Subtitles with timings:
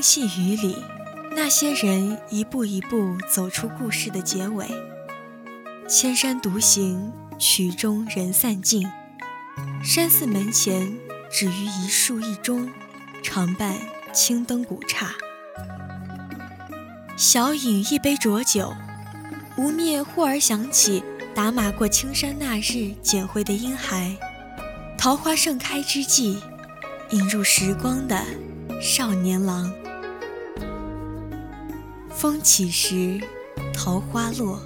[0.00, 0.76] 细雨里，
[1.34, 4.66] 那些人一步一步走出故事的结尾。
[5.88, 8.88] 千山独行，曲终人散尽。
[9.82, 10.96] 山寺门前，
[11.30, 12.70] 只余一树一钟，
[13.22, 13.76] 常伴
[14.12, 15.10] 青灯古刹。
[17.16, 18.72] 小饮一杯浊酒，
[19.56, 21.02] 无灭忽而想起
[21.34, 24.16] 打马过青山那日捡回的婴孩。
[24.96, 26.38] 桃花盛开之际，
[27.10, 28.24] 引入时光的。
[28.80, 29.70] 少年郎，
[32.10, 33.20] 风起时，
[33.72, 34.60] 桃花落。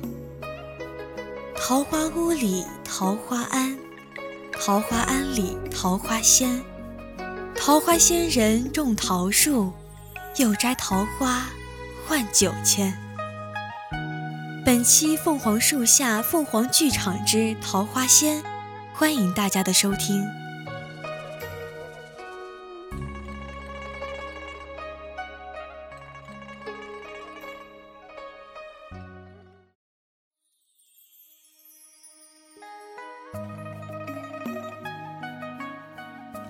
[1.55, 3.79] 桃花坞里桃花庵，
[4.61, 6.63] 桃花庵里桃花仙。
[7.55, 9.73] 桃花仙人种桃树，
[10.37, 11.47] 又摘桃花
[12.07, 12.99] 换酒钱。
[14.65, 18.43] 本期凤凰树下凤凰剧场之桃花仙，
[18.95, 20.27] 欢迎大家的收听。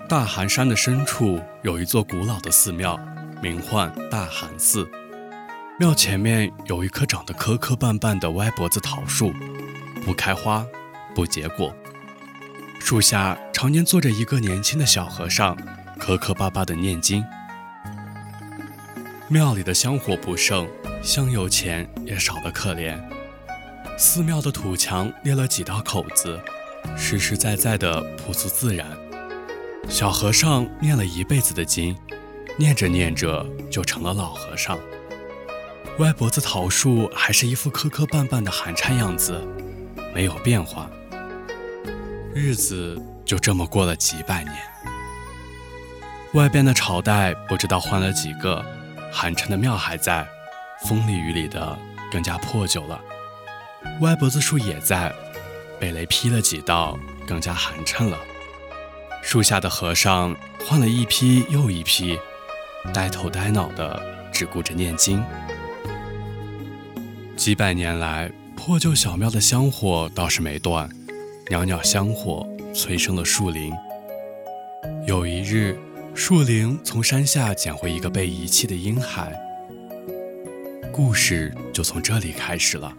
[0.07, 2.99] 大寒山的深处有一座古老的寺庙，
[3.41, 4.87] 名唤大寒寺。
[5.79, 9.33] 庙前面有一棵长得磕磕绊绊的歪脖子桃树，
[10.05, 10.63] 不开花，
[11.15, 11.75] 不结果。
[12.79, 15.57] 树下常年坐着一个年轻的小和尚，
[15.97, 17.25] 磕磕巴巴的念经。
[19.27, 20.67] 庙里的香火不盛，
[21.01, 22.95] 香油钱也少得可怜。
[23.97, 26.39] 寺庙的土墙裂了几道口子，
[26.95, 28.85] 实实在在的朴素自然。
[29.87, 31.95] 小和尚念了一辈子的经，
[32.57, 34.77] 念着念着就成了老和尚。
[35.99, 39.41] 歪脖子桃树还是一副磕磕绊绊的寒碜样子，
[40.13, 40.89] 没有变化。
[42.33, 44.53] 日子就这么过了几百年。
[46.33, 48.63] 外边的朝代不知道换了几个，
[49.11, 50.27] 寒碜的庙还在，
[50.85, 51.77] 风里雨里的
[52.11, 52.99] 更加破旧了。
[54.01, 55.13] 歪脖子树也在，
[55.79, 58.17] 被雷劈了几道，更加寒碜了。
[59.25, 62.17] 树下的和尚换了一批又一批，
[62.93, 63.99] 呆头呆脑的，
[64.31, 65.21] 只顾着念经。
[67.35, 70.87] 几百年来，破旧小庙的香火倒是没断，
[71.49, 73.73] 袅袅香火催生了树林。
[75.07, 75.75] 有一日，
[76.13, 79.35] 树林从山下捡回一个被遗弃的婴孩，
[80.93, 82.93] 故事就从这里开始了。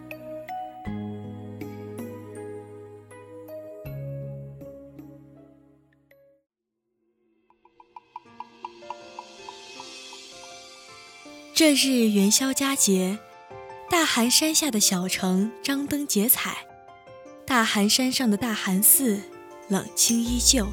[11.69, 13.19] 这日元宵佳节，
[13.89, 16.59] 大寒山下的小城张灯结彩。
[17.45, 19.19] 大寒山上的大寒寺
[19.67, 20.65] 冷清依旧。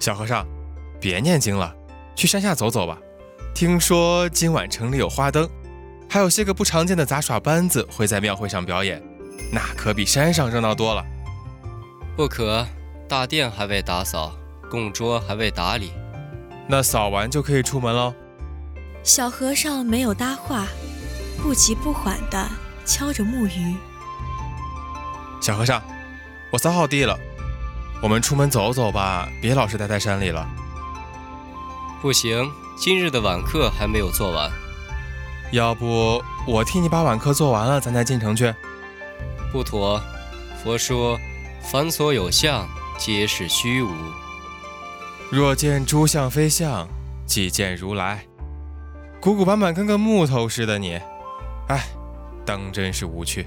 [0.00, 0.46] 小和尚，
[0.98, 1.76] 别念经了，
[2.16, 2.96] 去山下走走吧。
[3.54, 5.46] 听说今晚城里有花灯，
[6.08, 9.02] 还有些个不常见的杂耍班子会在庙会上表演，
[9.52, 11.04] 那可比山上热闹多了。
[12.16, 12.66] 不可，
[13.06, 14.34] 大殿还未打扫，
[14.70, 15.92] 供桌还未打理。
[16.66, 18.14] 那扫完就可以出门喽。
[19.02, 20.66] 小和尚没有搭话，
[21.42, 22.48] 不急不缓地
[22.84, 23.74] 敲着木鱼。
[25.40, 25.82] 小和尚，
[26.52, 27.18] 我扫好地了，
[28.02, 30.46] 我们出门走走吧，别老是待在山里了。
[32.02, 34.50] 不行，今日的晚课还没有做完。
[35.50, 38.54] 要不我替你把晚课做完了，咱再进城去。
[39.50, 40.00] 不妥，
[40.62, 41.18] 佛说，
[41.62, 42.68] 凡所有相，
[42.98, 43.90] 皆是虚无。
[45.30, 46.86] 若见诸相非相，
[47.26, 48.29] 即见如来。
[49.20, 50.98] 鼓鼓板板跟个木头似的你，
[51.68, 51.86] 哎，
[52.46, 53.46] 当真是无趣。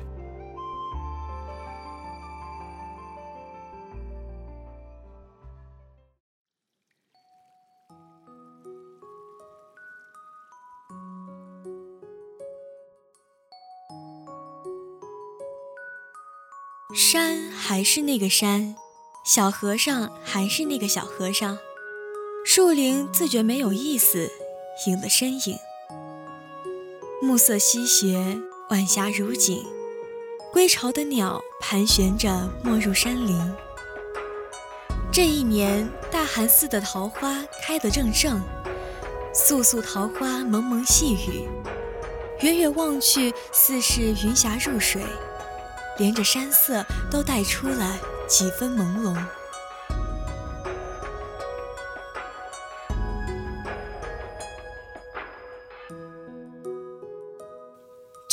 [16.95, 18.75] 山还是那个山，
[19.25, 21.57] 小和尚还是那个小和尚，
[22.45, 24.29] 树林自觉没有意思，
[24.85, 25.57] 影的身影。
[27.21, 28.37] 暮色西斜，
[28.69, 29.63] 晚霞如锦，
[30.51, 33.53] 归巢的鸟盘旋着没入山林。
[35.11, 38.41] 这一年，大寒寺的桃花开得正盛，
[39.33, 41.47] 素素桃花蒙蒙细雨，
[42.41, 45.01] 远远望去，似是云霞入水，
[45.99, 47.97] 连着山色都带出了
[48.27, 49.15] 几分朦胧。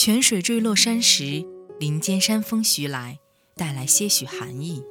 [0.02, 1.44] 泉水坠落山时，
[1.78, 3.18] 林间山风徐来，
[3.54, 4.82] 带来些许寒意。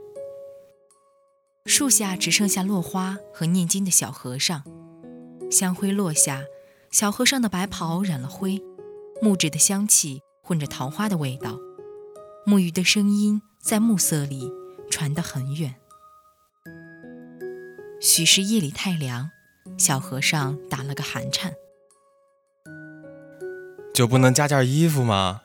[1.66, 4.62] 树下只剩下落花和念经的小和尚。
[5.50, 6.44] 香灰落下，
[6.92, 8.62] 小和尚的白袍染了灰，
[9.20, 11.58] 木质的香气混着桃花的味道，
[12.46, 14.52] 木鱼的声音在暮色里
[14.92, 15.74] 传得很远。
[18.00, 19.32] 许是夜里太凉，
[19.76, 21.56] 小和尚打了个寒颤。
[24.00, 25.42] 就不能加件衣服吗？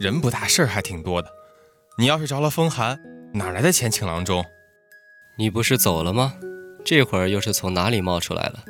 [0.00, 1.28] 人不大，事儿还挺多的。
[1.98, 2.98] 你要是着了风寒，
[3.34, 4.42] 哪来的钱请郎中？
[5.36, 6.32] 你不是走了吗？
[6.82, 8.64] 这会儿又是从哪里冒出来了？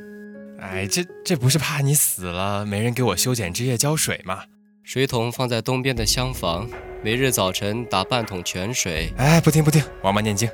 [0.59, 4.43] 哎，这这不是怕你死了，没人给我修剪枝叶浇水吗？
[4.83, 6.69] 水桶放在东边的厢房，
[7.01, 9.15] 每日早晨打半桶泉水。
[9.17, 10.51] 哎，不听不听，王八念经。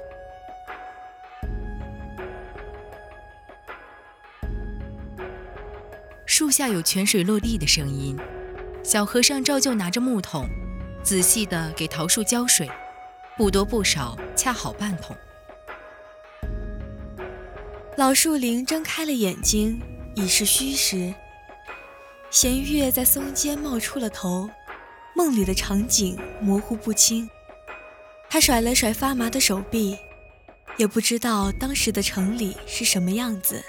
[6.26, 8.14] 树下有泉水落地的声音。
[8.86, 10.46] 小和尚照旧拿着木桶，
[11.02, 12.70] 仔细地给桃树浇水，
[13.36, 15.16] 不多不少，恰好半桶。
[17.96, 19.82] 老树林睁开了眼睛，
[20.14, 21.12] 已是虚时。
[22.30, 24.48] 弦月在松间冒出了头，
[25.16, 27.28] 梦里的场景模糊不清。
[28.30, 29.98] 他甩了甩发麻的手臂，
[30.76, 33.60] 也不知道当时的城里是什么样子。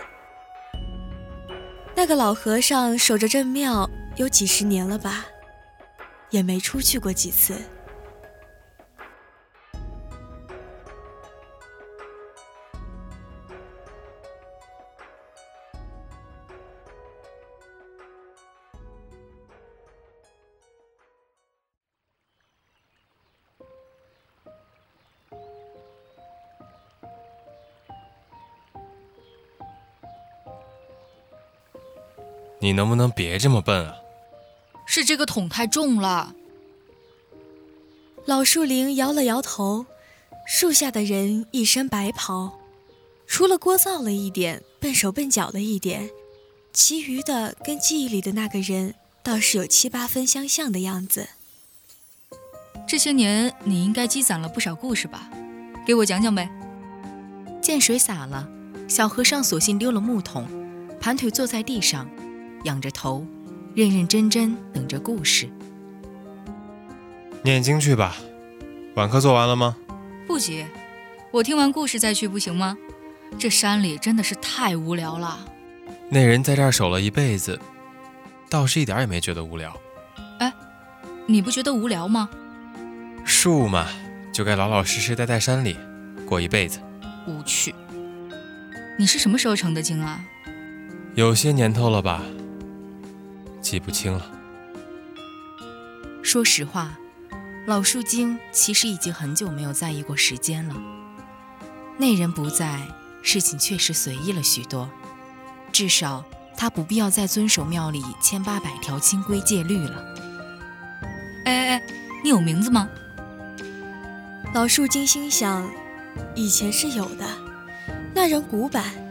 [1.96, 3.90] 那个老和尚守着镇庙。
[4.18, 5.26] 有几十年了吧，
[6.32, 7.56] 也没出去过几次。
[32.60, 33.96] 你能不能别这么笨啊？
[34.98, 36.34] 是这个桶太重了。
[38.26, 39.86] 老树林摇了摇头，
[40.48, 42.58] 树下的人一身白袍，
[43.28, 46.10] 除了聒噪了一点、笨手笨脚了一点，
[46.74, 51.30] 其余的跟记忆里的那个人倒是有七八分相像的样子。
[52.88, 55.30] 这些年你应该积攒了不少故事吧？
[55.86, 56.50] 给我讲讲呗。
[57.62, 58.50] 见水洒了，
[58.88, 60.48] 小和尚索性丢了木桶，
[61.00, 62.10] 盘腿坐在地上，
[62.64, 63.24] 仰着头。
[63.78, 65.48] 认认真真等着故事。
[67.44, 68.16] 念经去吧，
[68.96, 69.78] 晚课做完了吗？
[70.26, 70.66] 不急，
[71.30, 72.76] 我听完故事再去不行吗？
[73.38, 75.38] 这山里真的是太无聊了。
[76.10, 77.60] 那人在这儿守了一辈子，
[78.50, 79.80] 倒是一点也没觉得无聊。
[80.40, 80.52] 哎，
[81.28, 82.28] 你不觉得无聊吗？
[83.24, 83.86] 树嘛，
[84.34, 85.78] 就该老老实实待在山里，
[86.26, 86.80] 过一辈子。
[87.28, 87.76] 无趣。
[88.98, 90.20] 你是什么时候成的精啊？
[91.14, 92.24] 有些年头了吧。
[93.62, 94.32] 记不清了。
[96.24, 96.98] 说实话，
[97.66, 100.76] 老树精其实已经很久没有在意过时间了。
[101.98, 102.82] 那人不在，
[103.22, 104.90] 事情确实随意了许多。
[105.72, 106.24] 至少
[106.56, 110.16] 他不必要再遵守庙里千八百条清规戒律了。
[111.46, 111.84] 哎哎哎，
[112.24, 112.90] 你有名字吗？
[114.54, 115.70] 老树精心想，
[116.36, 117.26] 以前是有的。
[118.14, 119.07] 那人古板。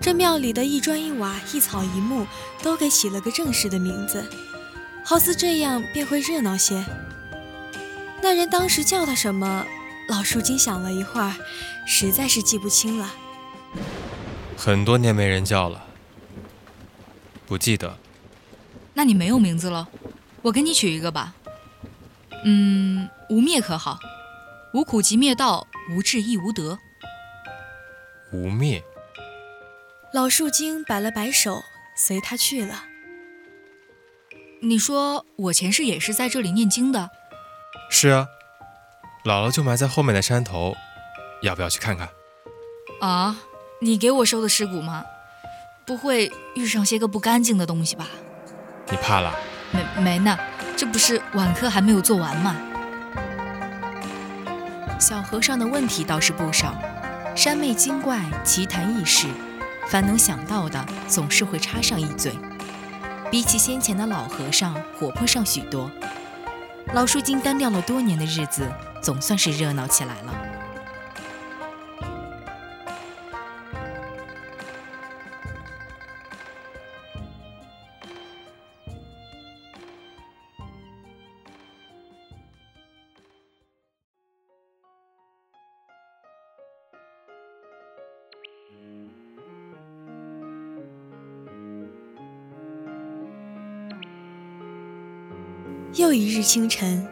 [0.00, 2.26] 这庙里的一砖一瓦、一草一木，
[2.62, 4.24] 都给起了个正式的名字，
[5.04, 6.82] 好似这样便会热闹些。
[8.22, 9.66] 那人当时叫他什么？
[10.08, 11.34] 老树精想了一会儿，
[11.86, 13.14] 实在是记不清了。
[14.56, 15.84] 很多年没人叫了，
[17.46, 17.98] 不记得。
[18.94, 19.88] 那你没有名字了，
[20.42, 21.34] 我给你取一个吧。
[22.44, 23.98] 嗯，无灭可好？
[24.72, 26.78] 无苦即灭道，无智亦无得。
[28.32, 28.82] 无灭。
[30.12, 31.62] 老树精摆了摆手，
[31.94, 32.82] 随他去了。
[34.60, 37.10] 你说我前世也是在这里念经的？
[37.88, 38.26] 是啊，
[39.24, 40.76] 姥姥就埋在后面的山头，
[41.42, 42.08] 要不要去看看？
[43.00, 43.36] 啊，
[43.80, 45.04] 你给我收的尸骨吗？
[45.86, 48.08] 不会遇上些个不干净的东西吧？
[48.90, 49.32] 你怕了？
[49.70, 50.36] 没没呢，
[50.76, 52.56] 这不是晚课还没有做完吗？
[54.98, 56.74] 小和尚的问题倒是不少，
[57.36, 59.28] 山魅精怪、奇谈异事，
[59.90, 62.32] 凡能想到的总是会插上一嘴。
[63.28, 65.90] 比起先前的老和尚，活泼上许多。
[66.94, 68.70] 老树精单调了多年的日子，
[69.02, 70.49] 总算是热闹起来了。
[95.94, 97.04] 又一日清晨，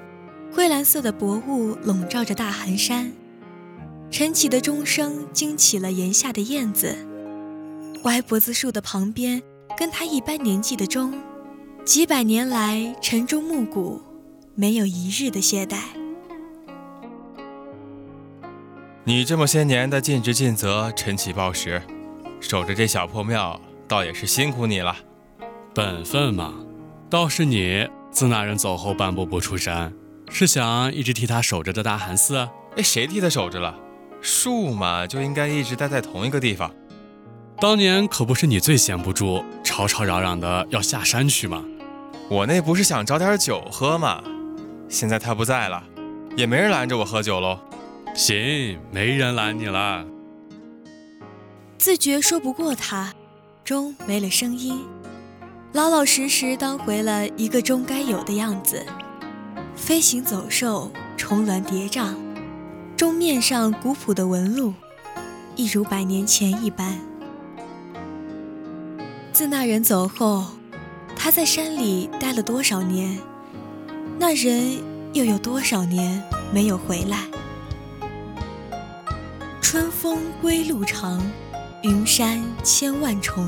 [0.53, 3.13] 灰蓝色的薄雾笼罩着大寒山，
[4.09, 6.97] 晨起的钟声惊起了檐下的燕子。
[8.05, 9.43] 歪脖子树的旁边，
[9.77, 11.13] 跟他一般年纪的钟，
[11.85, 14.01] 几百年来晨钟暮鼓，
[14.55, 15.79] 没有一日的懈怠。
[19.03, 21.83] 你这么些年的尽职尽责、晨起报时，
[22.41, 24.97] 守着这小破庙，倒也是辛苦你了。
[25.75, 26.55] 本分嘛，
[27.11, 27.89] 倒是你。
[28.11, 29.93] 自那人走后，半步不出山，
[30.31, 32.49] 是想一直替他守着的大寒寺？
[32.77, 33.75] 哎，谁替他守着了？
[34.21, 36.71] 树嘛，就应该一直待在同一个地方。
[37.61, 41.65] 当年可不是你最闲不住，吵吵嚷嚷的要下山去吗？
[42.29, 44.23] 我那不是想找点酒喝吗？
[44.89, 45.83] 现在他不在了，
[46.37, 47.59] 也没人拦着我喝酒喽。
[48.15, 50.05] 行，没人拦你了。
[51.79, 53.13] 自觉说不过他，
[53.65, 54.85] 终没了声音。
[55.73, 58.85] 老老实实当回了一个钟该有的样子，
[59.77, 62.15] 飞行走兽，重峦叠嶂，
[62.97, 64.73] 钟面上古朴的纹路，
[65.57, 66.99] 一如百年前一般。
[69.31, 70.47] 自那人走后，
[71.15, 73.19] 他在山里待了多少年？
[74.19, 74.79] 那人
[75.13, 77.25] 又有多少年没有回来？
[79.61, 81.21] 春风归路长，
[81.83, 83.47] 云山千万重。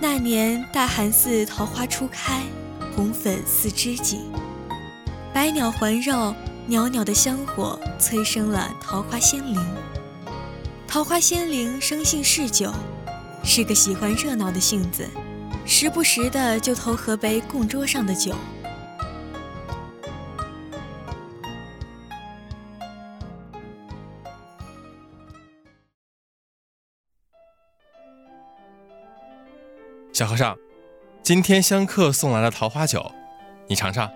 [0.00, 2.44] 那年大寒寺桃花初开，
[2.94, 4.20] 红粉似织锦，
[5.34, 6.32] 百鸟环绕，
[6.68, 9.58] 袅袅的香火催生了桃花仙灵。
[10.86, 12.72] 桃花仙灵生性嗜酒，
[13.42, 15.04] 是个喜欢热闹的性子，
[15.66, 18.36] 时不时的就偷喝杯供桌上的酒。
[30.18, 30.58] 小和尚，
[31.22, 33.12] 今天香客送来了桃花酒，
[33.68, 34.10] 你尝尝。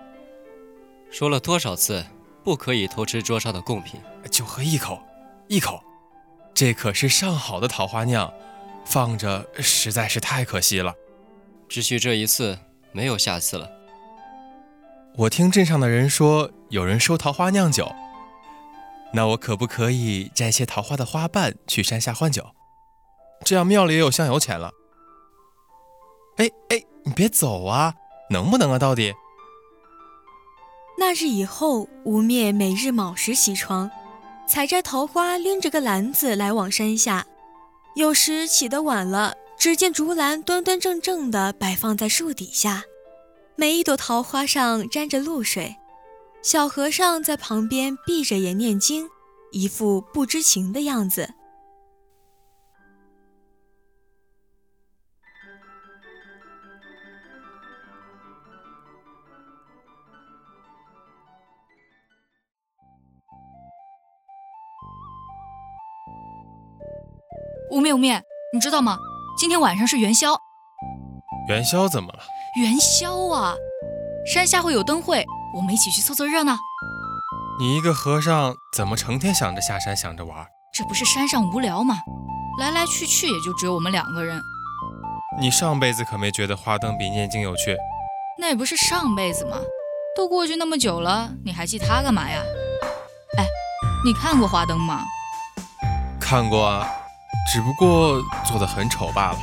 [1.09, 2.05] 说了多少次，
[2.43, 5.01] 不可以偷吃桌上的贡品，就喝一口，
[5.47, 5.81] 一口。
[6.53, 8.33] 这可是上好的桃花酿，
[8.83, 10.93] 放着实在是太可惜了。
[11.69, 12.59] 只许这一次，
[12.91, 13.71] 没有下次了。
[15.15, 17.89] 我听镇上的人说，有人收桃花酿酒，
[19.13, 22.49] 那我可不可以摘些桃花的花瓣去山下换酒？
[23.45, 24.69] 这样庙里也有香油钱了。
[26.37, 27.93] 哎哎，你别走啊！
[28.29, 28.79] 能不能啊？
[28.79, 29.13] 到底？
[30.97, 33.89] 那日以后，吴灭每日卯时起床，
[34.47, 37.25] 采摘桃花，拎着个篮子来往山下。
[37.95, 42.83] 有时起得晚了，只见竹篮端端正正地摆放在树底下，
[43.55, 45.75] 每一朵桃花上沾着露水。
[46.41, 49.07] 小和尚在旁边闭着眼念经，
[49.51, 51.33] 一副不知情的样子。
[67.73, 68.21] 无灭无灭，
[68.53, 68.99] 你知道吗？
[69.35, 70.39] 今天晚上是元宵。
[71.49, 72.19] 元宵怎么了？
[72.55, 73.55] 元宵啊，
[74.31, 75.25] 山下会有灯会，
[75.55, 76.55] 我们一起去凑凑热闹。
[77.59, 80.45] 你一个和尚，怎么成天想着下山，想着玩？
[80.71, 81.97] 这不是山上无聊吗？
[82.59, 84.39] 来来去去也就只有我们两个人。
[85.41, 87.75] 你上辈子可没觉得花灯比念经有趣？
[88.37, 89.57] 那也不是上辈子吗，
[90.15, 92.39] 都过去那么久了，你还记他干嘛呀？
[93.39, 93.47] 哎，
[94.05, 95.01] 你看过花灯吗？
[96.21, 96.87] 看过啊。
[97.51, 99.39] 只不过做的很丑罢了。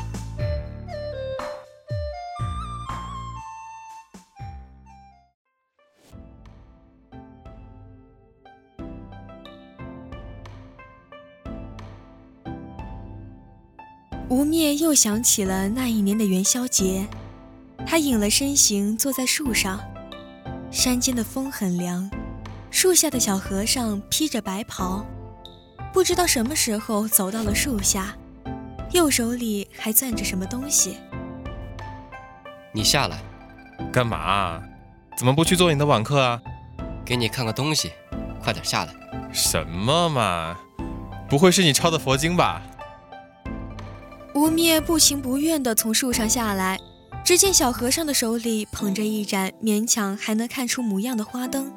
[14.29, 17.05] 吴灭又想起了那一年的元宵节，
[17.85, 19.81] 他隐了身形，坐在树上。
[20.71, 22.09] 山间的风很凉，
[22.71, 25.05] 树下的小和尚披着白袍。
[25.93, 28.15] 不知道什么时候走到了树下，
[28.93, 30.99] 右手里还攥着什么东西。
[32.73, 33.21] 你下来，
[33.93, 34.63] 干嘛？
[35.17, 36.41] 怎么不去做你的网课啊？
[37.05, 37.91] 给你看个东西。
[38.43, 38.95] 快点下来！
[39.33, 40.57] 什么嘛？
[41.29, 42.63] 不会是你抄的佛经吧？
[44.35, 46.79] 吴灭不情不愿地从树上下来，
[47.25, 51.73] 只见小和尚的手里捧着一盏勉强还能看出模样的花灯。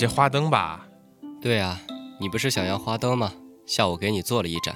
[0.00, 0.86] 这花灯吧？
[1.42, 1.78] 对啊，
[2.18, 3.34] 你不是想要花灯吗？
[3.66, 4.74] 下午给你做了一盏。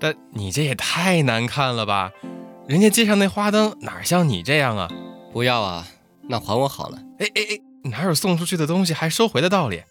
[0.00, 2.10] 但你这也太难看了吧！
[2.66, 4.90] 人家街上那花灯哪像你这样啊？
[5.32, 5.86] 不要啊，
[6.28, 6.98] 那还我好了。
[7.20, 9.84] 哎哎哎，哪有送出去的东西还收回的道理？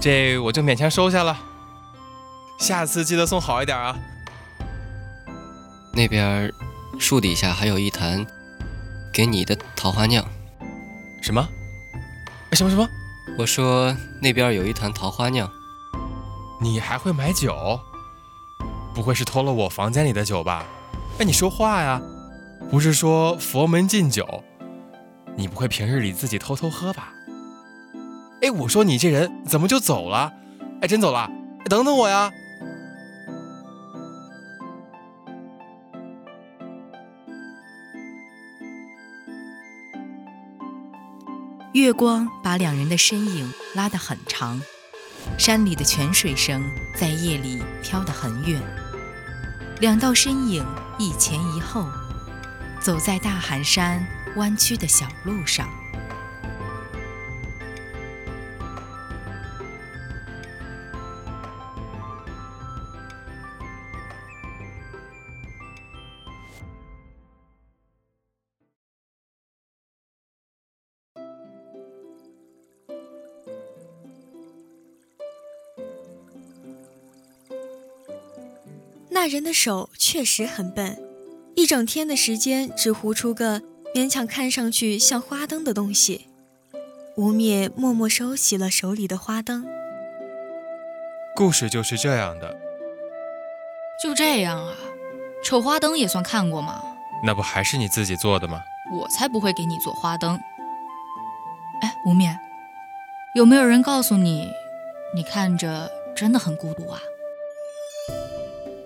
[0.00, 1.38] 这我就勉强收下了，
[2.58, 3.96] 下次记得送好一点啊。
[5.94, 6.52] 那边
[6.98, 8.26] 树底下还有一坛
[9.12, 10.26] 给你的桃花酿。
[11.22, 11.48] 什么？
[12.50, 12.88] 什么什么？
[13.36, 15.50] 我说那边有一坛桃花酿。
[16.60, 17.78] 你还会买酒？
[18.94, 20.64] 不会是偷了我房间里的酒吧？
[21.18, 22.00] 哎，你说话呀！
[22.70, 24.42] 不是说佛门禁酒？
[25.36, 27.12] 你不会平日里自己偷偷喝吧？
[28.42, 30.32] 哎，我说你这人怎么就走了？
[30.80, 31.30] 哎，真走了？
[31.66, 32.32] 等等我呀！
[41.78, 44.60] 月光把两人的身影拉得很长，
[45.38, 46.62] 山里的泉水声
[46.96, 48.60] 在夜里飘得很远。
[49.80, 50.66] 两道身影
[50.98, 51.86] 一前一后，
[52.80, 54.04] 走在大寒山
[54.36, 55.68] 弯曲的小路上。
[79.28, 80.98] 人的手确实很笨，
[81.54, 83.62] 一整天的时间只糊出个
[83.94, 86.26] 勉强看上去像花灯的东西。
[87.16, 89.66] 吴灭默默收起了手里的花灯。
[91.36, 92.56] 故事就是这样的。
[94.02, 94.74] 就这样啊？
[95.44, 96.82] 丑花灯也算看过吗？
[97.24, 98.60] 那不还是你自己做的吗？
[98.92, 100.38] 我才不会给你做花灯。
[101.82, 102.36] 哎，吴灭，
[103.34, 104.48] 有没有人告诉你，
[105.14, 107.00] 你看着真的很孤独啊？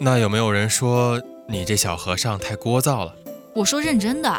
[0.05, 3.15] 那有没有人说你这小和尚太聒噪了？
[3.55, 4.37] 我说认真的。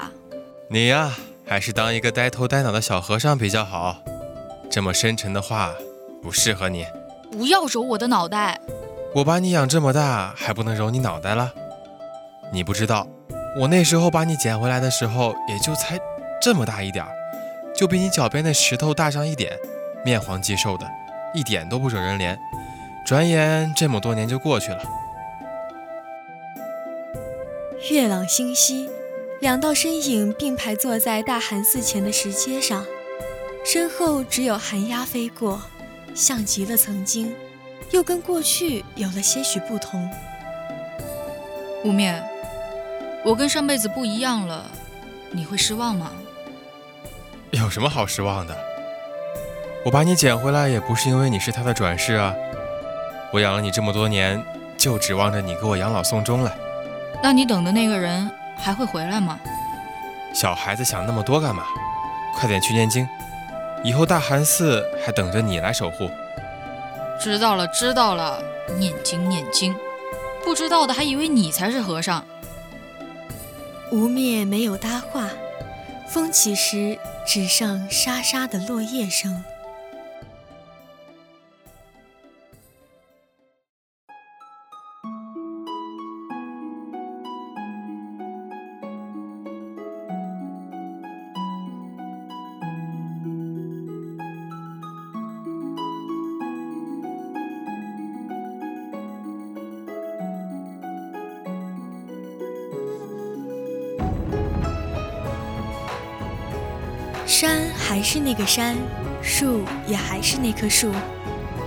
[0.67, 1.15] 你呀，
[1.47, 3.95] 还是当一个呆头呆脑的小和尚比较好。
[4.69, 5.73] 这么深沉的话
[6.21, 6.85] 不适合你。
[7.31, 8.59] 不要揉我的脑袋！
[9.15, 11.53] 我把你养这么大，还不能揉你脑袋了？
[12.51, 13.07] 你不知道，
[13.57, 15.97] 我那时候把你捡回来的时候，也就才
[16.41, 17.11] 这么大一点儿，
[17.73, 19.57] 就比你脚边的石头大上一点，
[20.03, 20.85] 面黄肌瘦的，
[21.33, 22.37] 一点都不惹人怜。
[23.05, 24.83] 转眼这么多年就过去了。
[27.91, 28.89] 月朗星稀，
[29.41, 32.85] 两道身影并排坐在大寒寺前的石阶上，
[33.65, 35.61] 身后只有寒鸦飞过，
[36.15, 37.35] 像极了曾经，
[37.91, 40.09] 又跟过去有了些许不同。
[41.83, 42.23] 无面，
[43.25, 44.71] 我跟上辈子不一样了，
[45.31, 46.13] 你会失望吗？
[47.51, 48.55] 有什么好失望的？
[49.83, 52.33] 我把你捡回来也不是因为你是他的转世啊，
[53.33, 54.41] 我养了你这么多年，
[54.77, 56.62] 就指望着你给我养老送终了。
[57.23, 59.39] 那你等的那个人还会回来吗？
[60.33, 61.63] 小孩子想那么多干嘛？
[62.35, 63.07] 快点去念经，
[63.81, 66.11] 以后大寒寺还等着你来守护。
[67.21, 68.43] 知道了，知道了，
[68.77, 69.73] 念经念经。
[70.43, 72.25] 不知道的还以为你才是和尚。
[73.89, 75.29] 无灭没有搭话，
[76.05, 79.45] 风起时只剩沙沙的落叶声。
[108.03, 108.75] 是那个山，
[109.21, 110.91] 树也还是那棵树，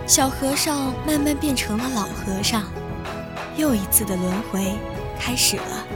[0.07, 2.65] 小和尚慢慢变成了老和尚，
[3.57, 4.75] 又一次的轮回
[5.19, 5.87] 开始了。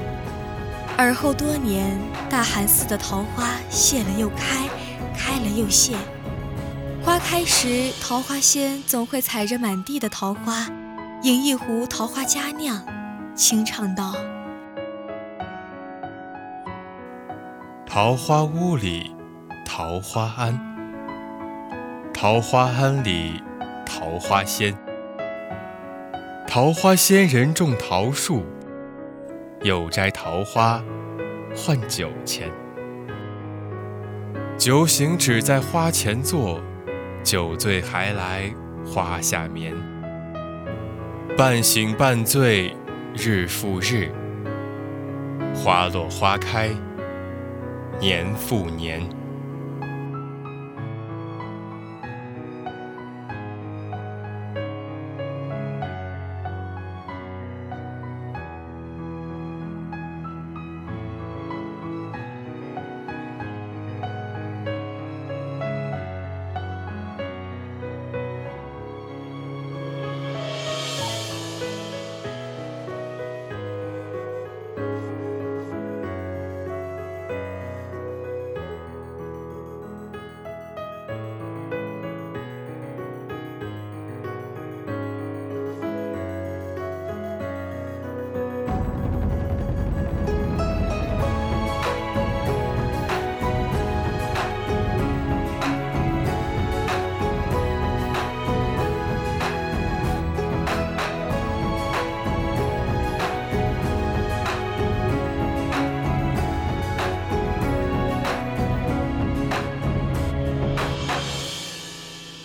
[0.96, 1.98] 而后多年，
[2.29, 4.68] 大寒寺的桃花谢了又开，
[5.14, 5.94] 开了又谢。
[7.05, 10.66] 花开时，桃花仙总会踩着满地的桃花，
[11.22, 12.85] 饮一壶桃花佳酿，
[13.35, 14.14] 轻唱道
[17.87, 19.14] ：“桃花坞里。”
[19.72, 20.59] 桃花庵，
[22.12, 23.40] 桃花庵里
[23.87, 24.76] 桃花仙，
[26.44, 28.44] 桃花仙人种桃树，
[29.62, 30.83] 又摘桃花
[31.54, 32.50] 换酒钱。
[34.59, 36.61] 酒醒只在花前坐，
[37.22, 38.52] 酒醉还来
[38.85, 39.72] 花下眠。
[41.38, 42.74] 半醒半醉
[43.16, 44.11] 日复日，
[45.54, 46.70] 花落花开
[48.00, 49.00] 年复年。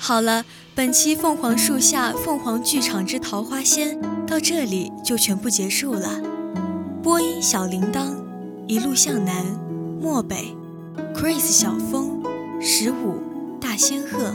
[0.07, 6.21] 好了，本期《凤凰树下凤凰剧场之桃花仙》到这里就全部结束了。
[7.01, 8.13] 播音：小铃铛，
[8.67, 9.43] 一路向南，
[9.99, 10.55] 漠北
[11.15, 12.21] ，Chris 小峰，
[12.61, 13.19] 十五，
[13.59, 14.31] 大仙鹤，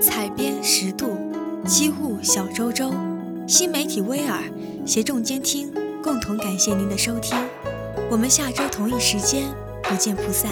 [0.00, 1.10] 采编：十度，
[1.66, 2.90] 机务：小周周，
[3.46, 4.40] 新媒体：威尔，
[4.86, 5.70] 协众监听，
[6.02, 7.36] 共同感谢您的收听。
[8.10, 9.44] 我们下周同一时间
[9.82, 10.50] 不见不散。